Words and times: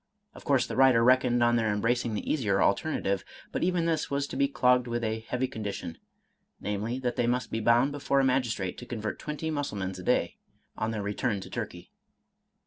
Of 0.33 0.45
course 0.45 0.65
the 0.65 0.75
writer 0.75 1.03
reckoned 1.03 1.43
on 1.43 1.57
their 1.57 1.71
embracing 1.71 2.15
the 2.15 2.27
easier 2.27 2.59
alternative, 2.59 3.23
but 3.51 3.61
even 3.61 3.85
this 3.85 4.09
was 4.09 4.25
to 4.29 4.35
be 4.35 4.47
clogged 4.47 4.87
with 4.87 5.03
a 5.03 5.19
heavy 5.19 5.47
condition,— 5.47 5.99
namely, 6.59 6.97
that 6.97 7.17
they. 7.17 7.27
must 7.27 7.51
be 7.51 7.59
bound 7.59 7.91
before 7.91 8.19
a 8.19 8.23
magistrate 8.23 8.79
to 8.79 8.87
convert 8.87 9.19
twenty 9.19 9.51
Mussulmans 9.51 9.99
a 9.99 10.03
day, 10.03 10.37
on 10.75 10.89
their 10.89 11.03
return 11.03 11.39
to 11.41 11.51
Tur 11.51 11.67
key. 11.67 11.91